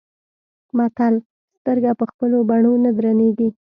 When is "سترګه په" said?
1.57-2.05